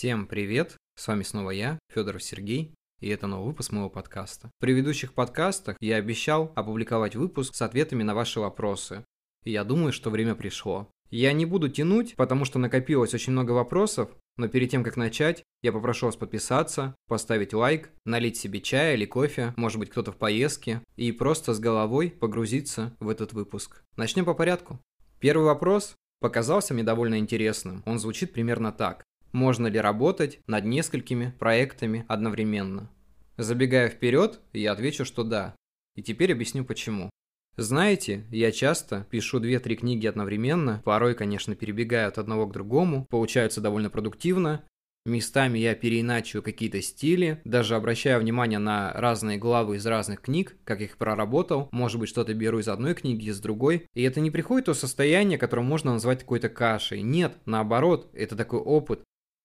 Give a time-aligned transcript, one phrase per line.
[0.00, 0.78] Всем привет!
[0.96, 4.48] С вами снова я, Федоров Сергей, и это новый выпуск моего подкаста.
[4.56, 9.04] В предыдущих подкастах я обещал опубликовать выпуск с ответами на ваши вопросы,
[9.44, 10.88] и я думаю, что время пришло.
[11.10, 14.08] Я не буду тянуть, потому что накопилось очень много вопросов,
[14.38, 19.04] но перед тем, как начать, я попрошу вас подписаться, поставить лайк, налить себе чая или
[19.04, 23.82] кофе, может быть кто-то в поездке, и просто с головой погрузиться в этот выпуск.
[23.98, 24.80] Начнем по порядку.
[25.18, 27.82] Первый вопрос показался мне довольно интересным.
[27.84, 29.04] Он звучит примерно так.
[29.32, 32.90] Можно ли работать над несколькими проектами одновременно?
[33.36, 35.54] Забегая вперед, я отвечу, что да.
[35.96, 37.10] И теперь объясню почему.
[37.56, 43.60] Знаете, я часто пишу 2-3 книги одновременно, порой, конечно, перебегаю от одного к другому, получается
[43.60, 44.64] довольно продуктивно,
[45.06, 50.82] Местами я переиначиваю какие-то стили, даже обращаю внимание на разные главы из разных книг, как
[50.82, 51.70] их проработал.
[51.72, 53.86] Может быть, что-то беру из одной книги, из другой.
[53.94, 57.00] И это не приходит то состояние, которое можно назвать какой-то кашей.
[57.00, 59.02] Нет, наоборот, это такой опыт.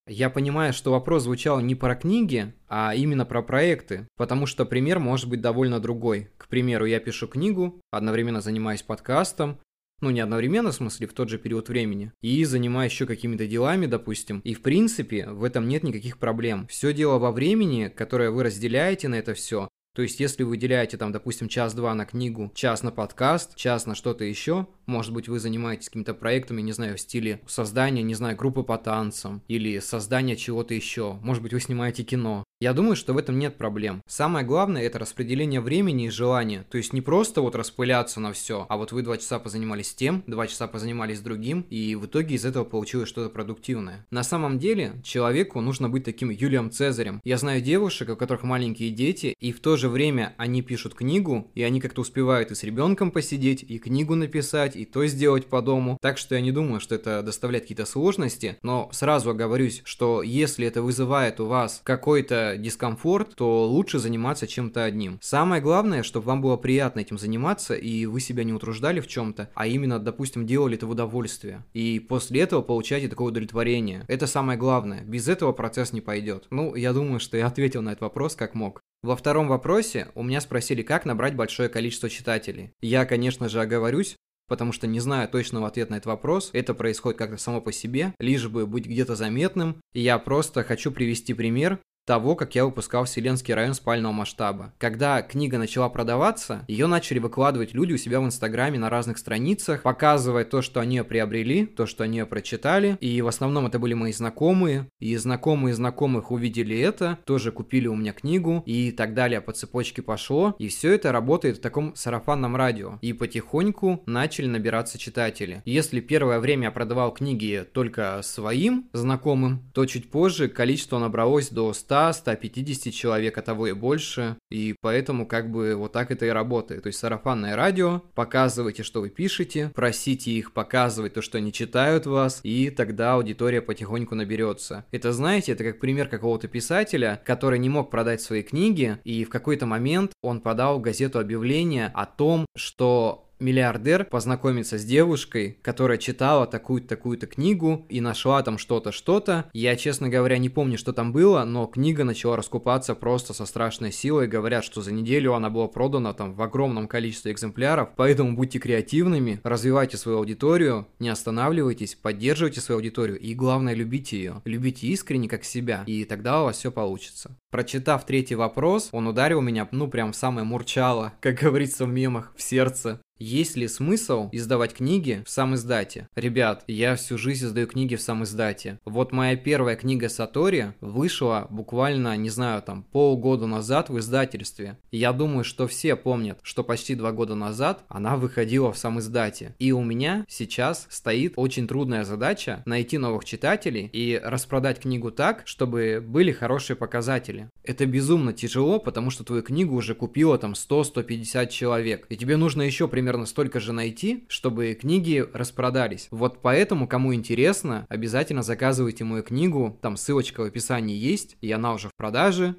[0.08, 5.00] Я понимаю, что вопрос звучал не про книги, а именно про проекты, потому что пример
[5.00, 6.30] может быть довольно другой.
[6.38, 9.60] К примеру, я пишу книгу, одновременно занимаюсь подкастом,
[10.02, 13.88] ну не одновременно, в смысле, в тот же период времени, и занимаюсь еще какими-то делами,
[13.88, 16.68] допустим, и в принципе в этом нет никаких проблем.
[16.68, 20.98] Все дело во времени, которое вы разделяете на это все, то есть, если вы выделяете
[20.98, 25.40] там, допустим, час-два на книгу, час на подкаст, час на что-то еще, может быть, вы
[25.40, 30.36] занимаетесь какими-то проектами, не знаю, в стиле создания, не знаю, группы по танцам или создания
[30.36, 31.14] чего-то еще.
[31.22, 32.44] Может быть, вы снимаете кино.
[32.62, 34.02] Я думаю, что в этом нет проблем.
[34.08, 36.66] Самое главное это распределение времени и желания.
[36.72, 40.24] То есть не просто вот распыляться на все, а вот вы два часа позанимались тем,
[40.26, 44.06] два часа позанимались другим, и в итоге из этого получилось что-то продуктивное.
[44.10, 47.20] На самом деле, человеку нужно быть таким Юлием Цезарем.
[47.26, 51.52] Я знаю девушек, у которых маленькие дети, и в то же время они пишут книгу,
[51.56, 55.62] и они как-то успевают и с ребенком посидеть, и книгу написать, и то сделать по
[55.62, 55.98] дому.
[56.02, 60.66] Так что я не думаю, что это доставляет какие-то сложности, но сразу оговорюсь, что если
[60.66, 65.20] это вызывает у вас какой-то дискомфорт, то лучше заниматься чем-то одним.
[65.22, 69.50] Самое главное, чтобы вам было приятно этим заниматься, и вы себя не утруждали в чем-то,
[69.54, 71.64] а именно, допустим, делали это в удовольствие.
[71.74, 74.06] И после этого получаете такое удовлетворение.
[74.08, 75.04] Это самое главное.
[75.04, 76.48] Без этого процесс не пойдет.
[76.50, 78.82] Ну, я думаю, что я ответил на этот вопрос как мог.
[79.04, 82.72] Во втором вопросе у меня спросили, как набрать большое количество читателей.
[82.82, 84.16] Я, конечно же, оговорюсь,
[84.48, 86.50] потому что не знаю точного ответа на этот вопрос.
[86.54, 89.78] Это происходит как-то само по себе, лишь бы быть где-то заметным.
[89.94, 94.74] И я просто хочу привести пример того, как я выпускал «Вселенский район спального масштаба».
[94.78, 99.82] Когда книга начала продаваться, ее начали выкладывать люди у себя в Инстаграме на разных страницах,
[99.82, 102.98] показывая то, что они приобрели, то, что они прочитали.
[103.02, 104.88] И в основном это были мои знакомые.
[105.00, 110.02] И знакомые знакомых увидели это, тоже купили у меня книгу и так далее по цепочке
[110.02, 110.56] пошло.
[110.60, 113.00] И все это работает в таком сарафанном радио.
[113.02, 115.62] И потихоньку начали набираться читатели.
[115.66, 121.74] Если первое время я продавал книги только своим знакомым, то чуть позже количество набралось до
[121.74, 124.38] 100 100-150 человек, а того и больше.
[124.50, 126.84] И поэтому как бы вот так это и работает.
[126.84, 132.06] То есть сарафанное радио, показывайте, что вы пишете, просите их показывать то, что они читают
[132.06, 134.86] вас, и тогда аудитория потихоньку наберется.
[134.92, 139.30] Это, знаете, это как пример какого-то писателя, который не мог продать свои книги, и в
[139.30, 146.48] какой-то момент он подал газету объявление о том, что миллиардер познакомиться с девушкой, которая читала
[146.48, 149.50] такую-то такую-то книгу и нашла там что-то, что-то.
[149.54, 153.92] Я, честно говоря, не помню, что там было, но книга начала раскупаться просто со страшной
[153.92, 154.28] силой.
[154.28, 157.90] Говорят, что за неделю она была продана там в огромном количестве экземпляров.
[157.96, 164.42] Поэтому будьте креативными, развивайте свою аудиторию, не останавливайтесь, поддерживайте свою аудиторию и, главное, любите ее.
[164.46, 167.38] Любите искренне, как себя, и тогда у вас все получится.
[167.52, 172.34] Прочитав третий вопрос, он ударил меня, ну, прям в самое мурчало, как говорится в мемах,
[172.36, 173.00] в сердце.
[173.18, 176.10] Есть ли смысл издавать книги в сам издате?
[176.16, 178.78] Ребят, я всю жизнь издаю книги в сам издате.
[178.84, 184.78] Вот моя первая книга Сатори вышла буквально, не знаю, там полгода назад в издательстве.
[184.92, 189.56] Я думаю, что все помнят, что почти два года назад она выходила в сам издате.
[189.60, 195.44] И у меня сейчас стоит очень трудная задача найти новых читателей и распродать книгу так,
[195.46, 197.50] чтобы были хорошие показатели.
[197.64, 202.08] Это безумно тяжело, потому что твою книгу уже купило там 100-150 человек.
[202.10, 206.08] И тебе нужно еще примерно примерно столько же найти, чтобы книги распродались.
[206.10, 211.76] Вот поэтому, кому интересно, обязательно заказывайте мою книгу, там ссылочка в описании есть, и она
[211.76, 212.56] уже в продаже,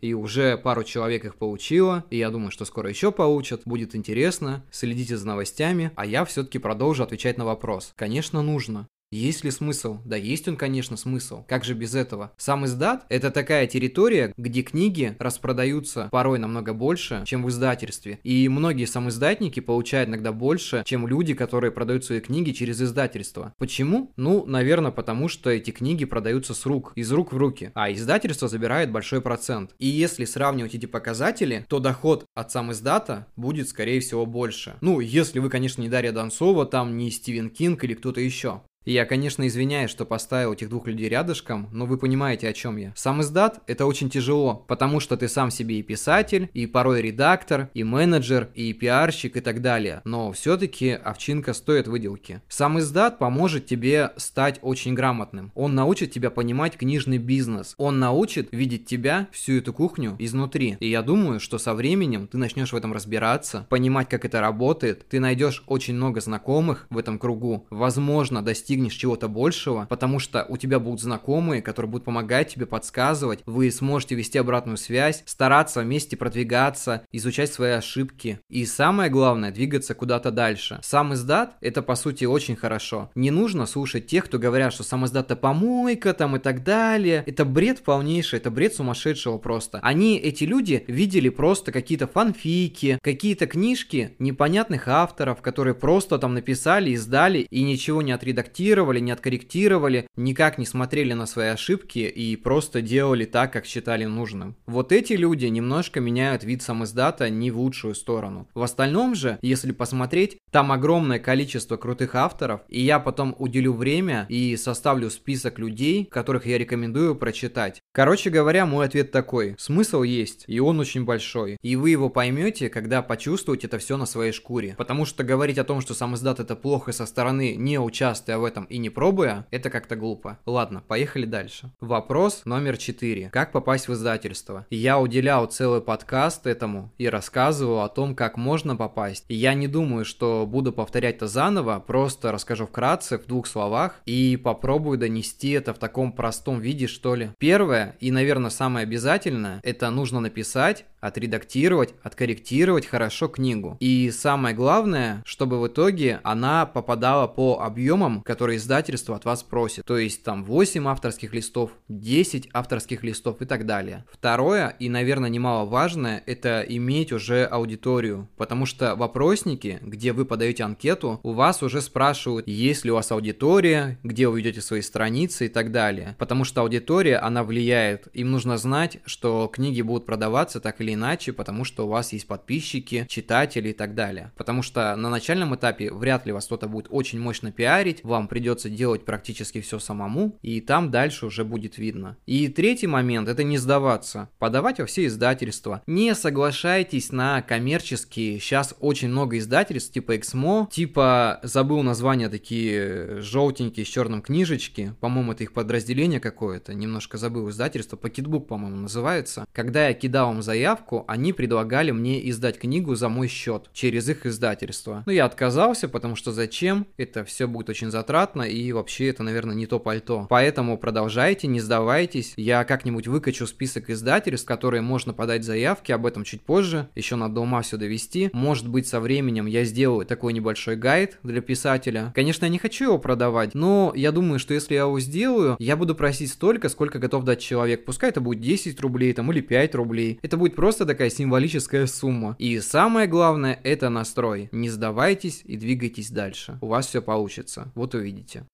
[0.00, 4.64] и уже пару человек их получила, и я думаю, что скоро еще получат, будет интересно,
[4.70, 7.92] следите за новостями, а я все-таки продолжу отвечать на вопрос.
[7.94, 8.88] Конечно, нужно.
[9.12, 9.98] Есть ли смысл?
[10.04, 11.42] Да есть он, конечно, смысл.
[11.48, 12.30] Как же без этого?
[12.36, 18.20] Сам издат– это такая территория, где книги распродаются порой намного больше, чем в издательстве.
[18.22, 23.52] И многие самоиздатники получают иногда больше, чем люди, которые продают свои книги через издательство.
[23.58, 24.12] Почему?
[24.14, 28.46] Ну, наверное, потому что эти книги продаются с рук, из рук в руки, а издательство
[28.46, 29.72] забирает большой процент.
[29.80, 34.76] И если сравнивать эти показатели, то доход от сам издата будет, скорее всего, больше.
[34.80, 38.62] Ну, если вы, конечно, не Дарья Донцова, там не Стивен Кинг или кто-то еще.
[38.86, 42.94] Я, конечно, извиняюсь, что поставил этих двух людей рядышком, но вы понимаете, о чем я.
[42.96, 47.68] Сам издат– это очень тяжело, потому что ты сам себе и писатель, и порой редактор,
[47.74, 50.00] и менеджер, и пиарщик и так далее.
[50.04, 52.40] Но все-таки овчинка стоит выделки.
[52.48, 55.52] Сам издат поможет тебе стать очень грамотным.
[55.54, 57.74] Он научит тебя понимать книжный бизнес.
[57.76, 60.78] Он научит видеть тебя, всю эту кухню, изнутри.
[60.80, 65.06] И я думаю, что со временем ты начнешь в этом разбираться, понимать, как это работает.
[65.06, 67.66] Ты найдешь очень много знакомых в этом кругу.
[67.68, 72.66] Возможно, достичь достигнешь чего-то большего, потому что у тебя будут знакомые, которые будут помогать тебе,
[72.66, 78.38] подсказывать, вы сможете вести обратную связь, стараться вместе продвигаться, изучать свои ошибки.
[78.48, 80.78] И самое главное, двигаться куда-то дальше.
[80.82, 83.10] Сам издат– это по сути очень хорошо.
[83.16, 87.24] Не нужно слушать тех, кто говорят, что сам издат– это помойка там и так далее.
[87.26, 89.80] Это бред полнейший, это бред сумасшедшего просто.
[89.82, 96.90] Они, эти люди, видели просто какие-то фанфики, какие-то книжки непонятных авторов, которые просто там написали,
[96.90, 102.36] издали и ничего не отредактировали отредактировали, не откорректировали, никак не смотрели на свои ошибки и
[102.36, 104.56] просто делали так, как считали нужным.
[104.66, 108.48] Вот эти люди немножко меняют вид самоиздата не в лучшую сторону.
[108.54, 114.26] В остальном же, если посмотреть, там огромное количество крутых авторов, и я потом уделю время
[114.28, 117.80] и составлю список людей, которых я рекомендую прочитать.
[117.92, 119.54] Короче говоря, мой ответ такой.
[119.58, 121.56] Смысл есть, и он очень большой.
[121.62, 124.74] И вы его поймете, когда почувствуете это все на своей шкуре.
[124.76, 128.49] Потому что говорить о том, что сам издат это плохо со стороны, не участвуя в
[128.50, 130.38] этом и не пробуя, это как-то глупо.
[130.44, 131.70] Ладно, поехали дальше.
[131.80, 133.30] Вопрос номер четыре.
[133.30, 134.66] Как попасть в издательство?
[134.70, 139.24] Я уделял целый подкаст этому и рассказывал о том, как можно попасть.
[139.28, 144.00] И я не думаю, что буду повторять это заново, просто расскажу вкратце, в двух словах,
[144.06, 147.30] и попробую донести это в таком простом виде, что ли.
[147.38, 153.76] Первое, и, наверное, самое обязательное, это нужно написать, отредактировать, откорректировать хорошо книгу.
[153.80, 159.84] И самое главное, чтобы в итоге она попадала по объемам, которые издательство от вас просит.
[159.84, 164.04] То есть там 8 авторских листов, 10 авторских листов и так далее.
[164.12, 168.28] Второе, и, наверное, немаловажное, это иметь уже аудиторию.
[168.36, 173.10] Потому что вопросники, где вы подаете анкету, у вас уже спрашивают, есть ли у вас
[173.12, 176.16] аудитория, где вы ведете свои страницы и так далее.
[176.18, 178.08] Потому что аудитория, она влияет.
[178.12, 182.12] Им нужно знать, что книги будут продаваться так или или иначе, потому что у вас
[182.12, 184.32] есть подписчики, читатели и так далее.
[184.36, 188.68] Потому что на начальном этапе вряд ли вас кто-то будет очень мощно пиарить, вам придется
[188.68, 192.16] делать практически все самому, и там дальше уже будет видно.
[192.26, 195.82] И третий момент– это не сдаваться, подавать во все издательства.
[195.86, 203.86] Не соглашайтесь на коммерческие, сейчас очень много издательств типа Exmo, типа, забыл название, такие желтенькие
[203.86, 209.46] с черным книжечки, по-моему, это их подразделение какое-то, немножко забыл издательство, Pocketbook, по-моему, называется.
[209.52, 214.08] Когда я кидал им заявку, заявку, они предлагали мне издать книгу за мой счет через
[214.08, 215.02] их издательство.
[215.06, 216.86] Но я отказался, потому что зачем?
[216.96, 220.26] Это все будет очень затратно и вообще это, наверное, не то пальто.
[220.28, 222.34] Поэтому продолжайте, не сдавайтесь.
[222.36, 226.88] Я как-нибудь выкачу список издательств, которые можно подать заявки, об этом чуть позже.
[226.94, 228.30] Еще надо ума все довести.
[228.32, 232.12] Может быть, со временем я сделаю такой небольшой гайд для писателя.
[232.14, 235.76] Конечно, я не хочу его продавать, но я думаю, что если я его сделаю, я
[235.76, 237.84] буду просить столько, сколько готов дать человек.
[237.84, 240.18] Пускай это будет 10 рублей там или 5 рублей.
[240.22, 242.36] Это будет просто просто такая символическая сумма.
[242.38, 244.48] И самое главное, это настрой.
[244.52, 246.58] Не сдавайтесь и двигайтесь дальше.
[246.60, 247.72] У вас все получится.
[247.74, 248.46] Вот увидите.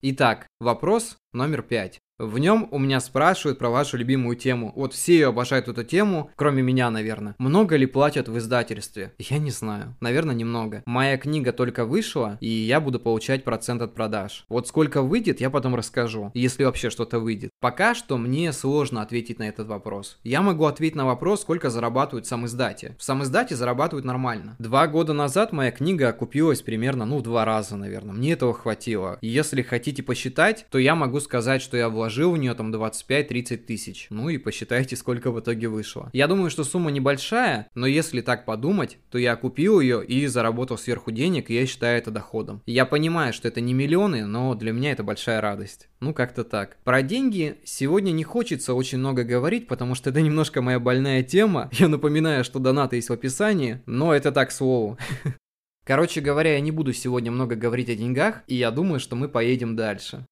[0.00, 1.98] Итак, вопрос номер пять.
[2.20, 4.72] В нем у меня спрашивают про вашу любимую тему.
[4.76, 7.34] Вот все ее обожают эту тему, кроме меня, наверное.
[7.38, 9.12] Много ли платят в издательстве?
[9.18, 9.96] Я не знаю.
[10.00, 10.84] Наверное, немного.
[10.86, 14.44] Моя книга только вышла, и я буду получать процент от продаж.
[14.48, 17.50] Вот сколько выйдет, я потом расскажу, если вообще что-то выйдет.
[17.58, 20.20] Пока что мне сложно ответить на этот вопрос.
[20.22, 22.94] Я могу ответить на вопрос, сколько зарабатывают сам издате.
[22.96, 24.54] В сам издате зарабатывают нормально.
[24.60, 28.14] Два года назад моя книга окупилась примерно, ну, два раза, наверное.
[28.14, 29.18] Мне этого хватило.
[29.20, 33.56] Если хотите посчитать, то я могу сказать, что я вложил вложил в нее там 25-30
[33.56, 34.08] тысяч.
[34.10, 36.10] Ну и посчитайте, сколько в итоге вышло.
[36.12, 40.76] Я думаю, что сумма небольшая, но если так подумать, то я купил ее и заработал
[40.76, 42.60] сверху денег, и я считаю это доходом.
[42.66, 45.88] Я понимаю, что это не миллионы, но для меня это большая радость.
[46.00, 46.76] Ну, как-то так.
[46.84, 51.70] Про деньги сегодня не хочется очень много говорить, потому что это немножко моя больная тема.
[51.72, 54.98] Я напоминаю, что донаты есть в описании, но это так слову.
[55.86, 59.28] Короче говоря, я не буду сегодня много говорить о деньгах, и я думаю, что мы
[59.28, 60.26] поедем дальше.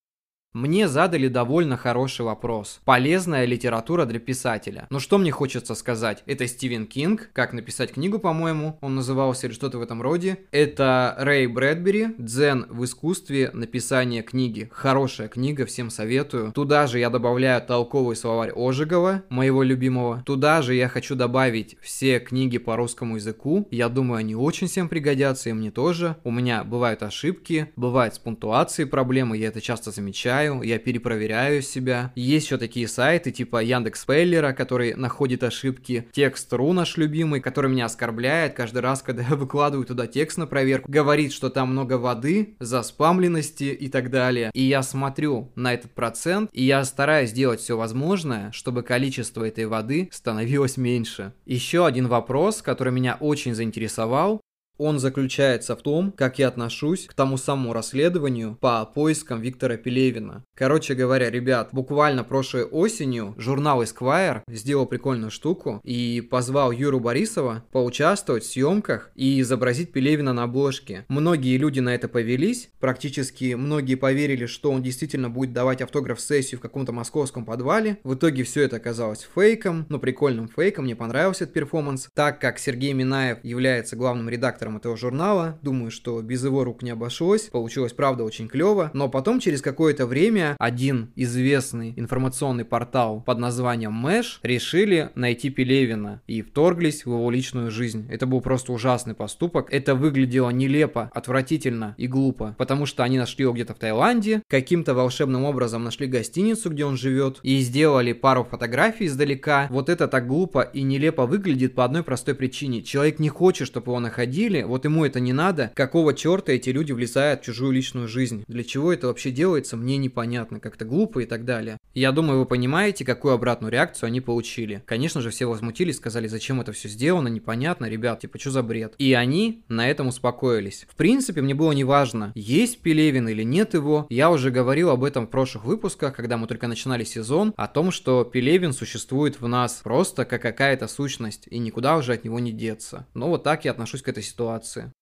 [0.53, 2.83] Мне задали довольно хороший вопрос.
[2.85, 4.87] Полезная литература для писателя.
[4.91, 6.23] Ну что мне хочется сказать?
[6.27, 10.41] Это Стивен Кинг, как написать книгу, по-моему, он назывался или что-то в этом роде.
[10.51, 14.69] Это Рэй Брэдбери, Дзен в искусстве написания книги.
[14.73, 16.53] Хорошая книга, всем советую.
[16.53, 20.23] Туда же я добавляю толковый словарь Ожегова, моего любимого.
[20.27, 23.67] Туда же я хочу добавить все книги по русскому языку.
[23.71, 26.17] Я думаю, они очень всем пригодятся, и мне тоже.
[26.25, 31.63] У меня бывают ошибки, бывают с пунктуацией проблемы, я это часто замечаю читаю, я перепроверяю
[31.63, 32.13] себя.
[32.17, 36.09] Есть еще такие сайты типа Яндекс Пейлера, который находит ошибки.
[36.13, 40.91] Текст.ру наш любимый, который меня оскорбляет каждый раз, когда я выкладываю туда текст на проверку.
[40.91, 44.51] Говорит, что там много воды, заспамленности и так далее.
[44.55, 49.67] И я смотрю на этот процент, и я стараюсь делать все возможное, чтобы количество этой
[49.67, 51.33] воды становилось меньше.
[51.47, 54.41] Еще один вопрос, который меня очень заинтересовал,
[54.83, 60.45] он заключается в том, как я отношусь к тому самому расследованию по поискам Виктора Пелевина.
[60.55, 67.65] Короче говоря, ребят, буквально прошлой осенью журнал Esquire сделал прикольную штуку и позвал Юру Борисова
[67.71, 71.05] поучаствовать в съемках и изобразить Пелевина на обложке.
[71.09, 76.63] Многие люди на это повелись, практически многие поверили, что он действительно будет давать автограф-сессию в
[76.63, 77.99] каком-то московском подвале.
[78.03, 82.09] В итоге все это оказалось фейком, но прикольным фейком, мне понравился этот перформанс.
[82.15, 85.59] Так как Сергей Минаев является главным редактором редактором этого журнала.
[85.63, 87.49] Думаю, что без его рук не обошлось.
[87.51, 88.91] Получилось, правда, очень клево.
[88.95, 96.21] Но потом, через какое-то время, один известный информационный портал под названием Mash решили найти Пелевина
[96.27, 98.07] и вторглись в его личную жизнь.
[98.11, 99.73] Это был просто ужасный поступок.
[99.73, 104.95] Это выглядело нелепо, отвратительно и глупо, потому что они нашли его где-то в Таиланде, каким-то
[104.95, 109.67] волшебным образом нашли гостиницу, где он живет, и сделали пару фотографий издалека.
[109.71, 112.83] Вот это так глупо и нелепо выглядит по одной простой причине.
[112.83, 116.93] Человек не хочет, чтобы его находили, вот ему это не надо, какого черта эти люди
[116.93, 118.45] влезают в чужую личную жизнь?
[118.47, 121.79] Для чего это вообще делается, мне непонятно, как-то глупо и так далее.
[121.95, 124.83] Я думаю, вы понимаете, какую обратную реакцию они получили.
[124.87, 128.95] Конечно же, все возмутились, сказали, зачем это все сделано, непонятно, ребят, типа, что за бред?
[128.99, 130.87] И они на этом успокоились.
[130.89, 134.07] В принципе, мне было неважно, есть Пелевин или нет его.
[134.11, 137.91] Я уже говорил об этом в прошлых выпусках, когда мы только начинали сезон, о том,
[137.91, 142.53] что Пелевин существует в нас просто как какая-то сущность, и никуда уже от него не
[142.53, 143.07] деться.
[143.15, 144.93] Но вот так я отношусь к этой ситуации ситуации.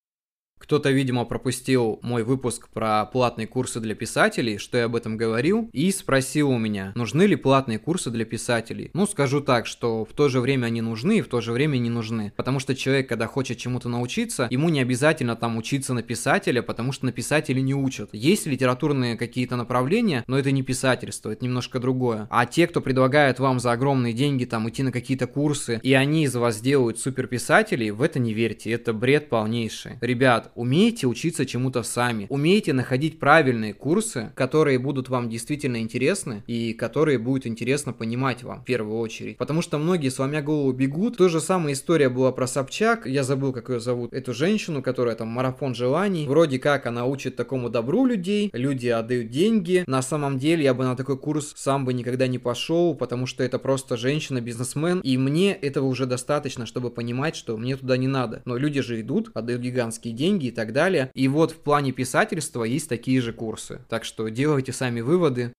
[0.60, 5.68] Кто-то, видимо, пропустил мой выпуск про платные курсы для писателей, что я об этом говорил,
[5.72, 8.90] и спросил у меня, нужны ли платные курсы для писателей.
[8.94, 11.78] Ну, скажу так, что в то же время они нужны и в то же время
[11.78, 12.32] не нужны.
[12.36, 16.92] Потому что человек, когда хочет чему-то научиться, ему не обязательно там учиться на писателя, потому
[16.92, 18.10] что на писателей не учат.
[18.12, 22.28] Есть литературные какие-то направления, но это не писательство, это немножко другое.
[22.30, 26.24] А те, кто предлагают вам за огромные деньги там идти на какие-то курсы, и они
[26.24, 29.98] из вас делают суперписателей, в это не верьте, это бред полнейший.
[30.00, 36.72] Ребят, умейте учиться чему-то сами, умейте находить правильные курсы, которые будут вам действительно интересны и
[36.72, 39.36] которые будет интересно понимать вам в первую очередь.
[39.36, 41.16] Потому что многие с вами голову бегут.
[41.16, 45.14] То же самая история была про Собчак, я забыл, как ее зовут, эту женщину, которая
[45.16, 46.26] там марафон желаний.
[46.26, 49.84] Вроде как она учит такому добру людей, люди отдают деньги.
[49.86, 53.44] На самом деле я бы на такой курс сам бы никогда не пошел, потому что
[53.44, 58.42] это просто женщина-бизнесмен, и мне этого уже достаточно, чтобы понимать, что мне туда не надо.
[58.44, 61.10] Но люди же идут, отдают гигантские деньги, деньги и так далее.
[61.14, 63.80] И вот в плане писательства есть такие же курсы.
[63.88, 65.52] Так что делайте сами выводы.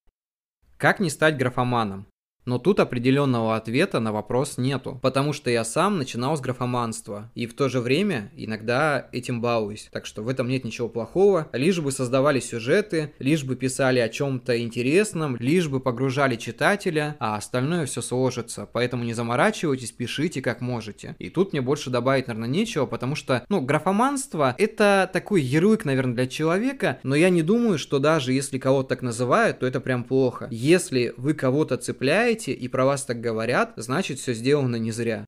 [0.77, 2.07] Как не стать графоманом?
[2.45, 7.45] Но тут определенного ответа на вопрос нету, потому что я сам начинал с графоманства, и
[7.45, 11.79] в то же время иногда этим балуюсь, так что в этом нет ничего плохого, лишь
[11.79, 17.85] бы создавали сюжеты, лишь бы писали о чем-то интересном, лишь бы погружали читателя, а остальное
[17.85, 21.15] все сложится, поэтому не заморачивайтесь, пишите как можете.
[21.19, 26.15] И тут мне больше добавить, наверное, нечего, потому что, ну, графоманство это такой ярлык, наверное,
[26.15, 30.03] для человека, но я не думаю, что даже если кого-то так называют, то это прям
[30.03, 30.47] плохо.
[30.49, 35.25] Если вы кого-то цепляете, читаете и про вас так говорят, значит все сделано не зря.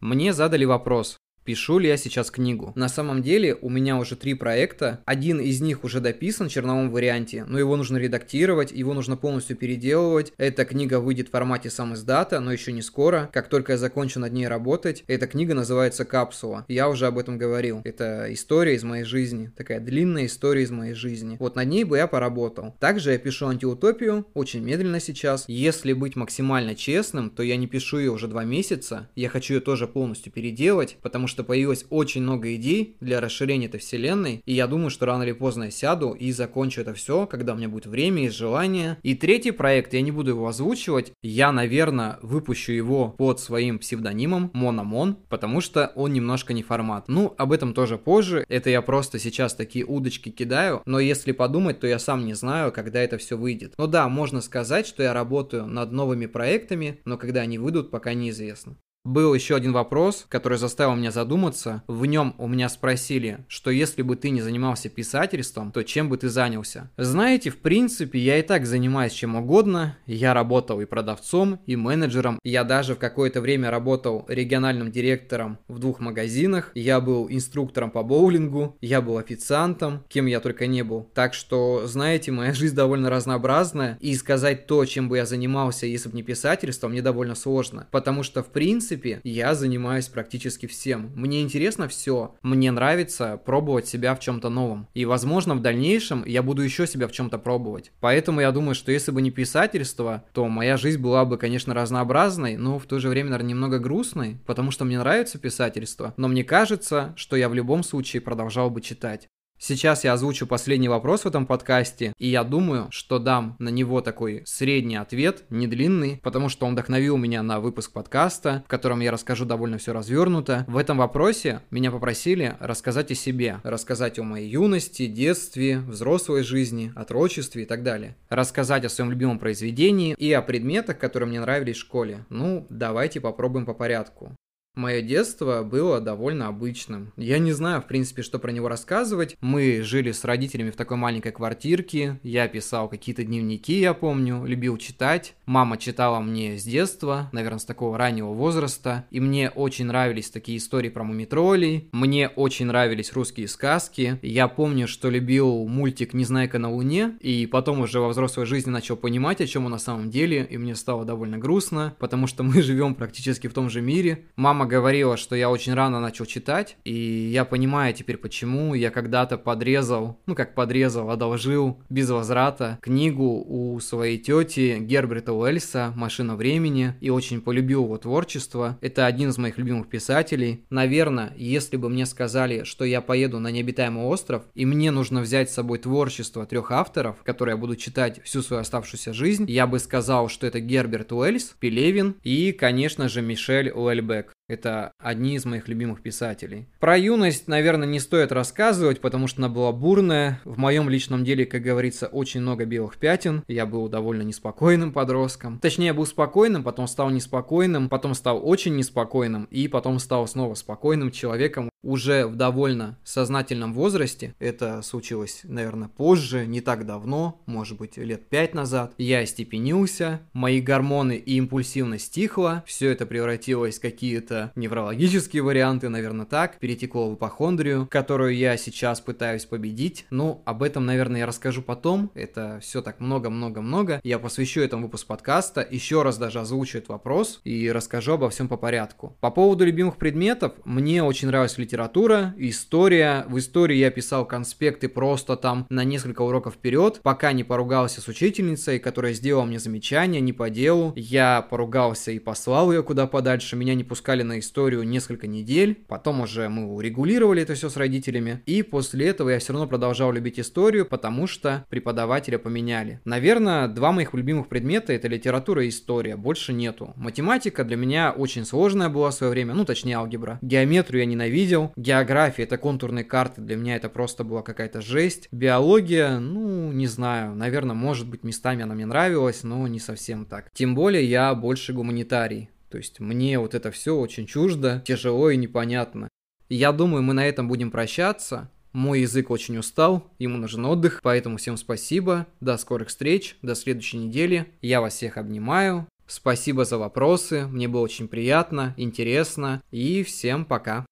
[0.00, 2.72] Мне задали вопрос, Пишу ли я сейчас книгу?
[2.76, 5.00] На самом деле у меня уже три проекта.
[5.06, 9.56] Один из них уже дописан в черновом варианте, но его нужно редактировать, его нужно полностью
[9.56, 10.32] переделывать.
[10.38, 13.28] Эта книга выйдет в формате сам издата, но еще не скоро.
[13.32, 16.64] Как только я закончу над ней работать, эта книга называется «Капсула».
[16.68, 17.80] Я уже об этом говорил.
[17.82, 19.50] Это история из моей жизни.
[19.56, 21.38] Такая длинная история из моей жизни.
[21.40, 22.76] Вот над ней бы я поработал.
[22.78, 25.44] Также я пишу антиутопию, очень медленно сейчас.
[25.48, 29.08] Если быть максимально честным, то я не пишу ее уже два месяца.
[29.16, 33.80] Я хочу ее тоже полностью переделать, потому что появилось очень много идей для расширения этой
[33.80, 37.54] вселенной, и я думаю, что рано или поздно я сяду и закончу это все, когда
[37.54, 38.98] у меня будет время и желание.
[39.02, 44.50] И третий проект, я не буду его озвучивать, я, наверное, выпущу его под своим псевдонимом
[44.52, 47.08] Мономон, потому что он немножко не формат.
[47.08, 51.80] Ну, об этом тоже позже, это я просто сейчас такие удочки кидаю, но если подумать,
[51.80, 53.74] то я сам не знаю, когда это все выйдет.
[53.78, 58.14] Ну да, можно сказать, что я работаю над новыми проектами, но когда они выйдут, пока
[58.14, 58.76] неизвестно.
[59.04, 61.82] Был еще один вопрос, который заставил меня задуматься.
[61.88, 66.16] В нем у меня спросили, что если бы ты не занимался писательством, то чем бы
[66.18, 66.88] ты занялся?
[66.96, 69.98] Знаете, в принципе, я и так занимаюсь чем угодно.
[70.06, 72.38] Я работал и продавцом, и менеджером.
[72.44, 76.70] Я даже в какое-то время работал региональным директором в двух магазинах.
[76.76, 78.76] Я был инструктором по боулингу.
[78.80, 81.10] Я был официантом, кем я только не был.
[81.12, 83.98] Так что, знаете, моя жизнь довольно разнообразная.
[84.00, 87.88] И сказать то, чем бы я занимался, если бы не писательством, мне довольно сложно.
[87.90, 91.12] Потому что, в принципе, принципе, я занимаюсь практически всем.
[91.14, 92.34] Мне интересно все.
[92.42, 94.88] Мне нравится пробовать себя в чем-то новом.
[94.94, 97.92] И, возможно, в дальнейшем я буду еще себя в чем-то пробовать.
[98.00, 102.56] Поэтому я думаю, что если бы не писательство, то моя жизнь была бы, конечно, разнообразной,
[102.56, 106.12] но в то же время, наверное, немного грустной, потому что мне нравится писательство.
[106.16, 109.28] Но мне кажется, что я в любом случае продолжал бы читать.
[109.64, 114.00] Сейчас я озвучу последний вопрос в этом подкасте, и я думаю, что дам на него
[114.00, 118.98] такой средний ответ, не длинный, потому что он вдохновил меня на выпуск подкаста, в котором
[118.98, 120.64] я расскажу довольно все развернуто.
[120.66, 126.92] В этом вопросе меня попросили рассказать о себе, рассказать о моей юности, детстве, взрослой жизни,
[126.96, 128.16] отрочестве и так далее.
[128.30, 132.26] Рассказать о своем любимом произведении и о предметах, которые мне нравились в школе.
[132.30, 134.34] Ну, давайте попробуем по порядку.
[134.74, 137.12] Мое детство было довольно обычным.
[137.18, 139.36] Я не знаю, в принципе, что про него рассказывать.
[139.42, 142.18] Мы жили с родителями в такой маленькой квартирке.
[142.22, 145.34] Я писал какие-то дневники, я помню, любил читать.
[145.44, 149.04] Мама читала мне с детства, наверное, с такого раннего возраста.
[149.10, 151.90] И мне очень нравились такие истории про мумитролей.
[151.92, 154.18] Мне очень нравились русские сказки.
[154.22, 157.18] Я помню, что любил мультик «Незнайка на Луне».
[157.20, 160.46] И потом уже во взрослой жизни начал понимать, о чем он на самом деле.
[160.48, 164.24] И мне стало довольно грустно, потому что мы живем практически в том же мире.
[164.36, 168.74] Мама мама говорила, что я очень рано начал читать, и я понимаю теперь почему.
[168.74, 175.92] Я когда-то подрезал, ну как подрезал, одолжил без возврата книгу у своей тети Герберта Уэльса
[175.96, 178.78] «Машина времени» и очень полюбил его творчество.
[178.80, 180.64] Это один из моих любимых писателей.
[180.70, 185.50] Наверное, если бы мне сказали, что я поеду на необитаемый остров, и мне нужно взять
[185.50, 189.80] с собой творчество трех авторов, которые я буду читать всю свою оставшуюся жизнь, я бы
[189.80, 194.31] сказал, что это Герберт Уэльс, Пелевин и, конечно же, Мишель Уэльбек.
[194.48, 196.66] Это одни из моих любимых писателей.
[196.80, 200.40] Про юность, наверное, не стоит рассказывать, потому что она была бурная.
[200.44, 203.44] В моем личном деле, как говорится, очень много белых пятен.
[203.48, 205.58] Я был довольно неспокойным подростком.
[205.60, 210.54] Точнее, я был спокойным, потом стал неспокойным, потом стал очень неспокойным, и потом стал снова
[210.54, 217.78] спокойным человеком, уже в довольно сознательном возрасте, это случилось, наверное, позже, не так давно, может
[217.78, 223.82] быть, лет пять назад, я остепенился, мои гормоны и импульсивность стихла, все это превратилось в
[223.82, 230.06] какие-то неврологические варианты, наверное, так, перетекло в ипохондрию, которую я сейчас пытаюсь победить.
[230.10, 234.00] Ну, об этом, наверное, я расскажу потом, это все так много-много-много.
[234.04, 238.48] Я посвящу этому выпуск подкаста, еще раз даже озвучу этот вопрос и расскажу обо всем
[238.48, 239.16] по порядку.
[239.20, 243.24] По поводу любимых предметов, мне очень нравилась литература, история.
[243.28, 248.08] В истории я писал конспекты просто там на несколько уроков вперед, пока не поругался с
[248.08, 250.92] учительницей, которая сделала мне замечание не по делу.
[250.96, 253.56] Я поругался и послал ее куда подальше.
[253.56, 255.84] Меня не пускали на историю несколько недель.
[255.88, 258.42] Потом уже мы урегулировали это все с родителями.
[258.46, 263.00] И после этого я все равно продолжал любить историю, потому что преподавателя поменяли.
[263.04, 266.16] Наверное, два моих любимых предмета это литература и история.
[266.16, 266.92] Больше нету.
[266.96, 270.38] Математика для меня очень сложная была в свое время, ну точнее алгебра.
[270.42, 271.72] Геометрию я ненавидел.
[271.76, 275.28] География, это контурные карты, для меня это просто была какая-то жесть.
[275.32, 280.50] Биология, ну, не знаю, наверное, может быть, местами она мне нравилась, но не совсем так.
[280.52, 282.50] Тем более я больше гуманитарий.
[282.72, 286.08] То есть мне вот это все очень чуждо, тяжело и непонятно.
[286.48, 288.50] Я думаю, мы на этом будем прощаться.
[288.72, 293.98] Мой язык очень устал, ему нужен отдых, поэтому всем спасибо, до скорых встреч, до следующей
[293.98, 294.46] недели.
[294.62, 300.86] Я вас всех обнимаю, спасибо за вопросы, мне было очень приятно, интересно, и всем пока.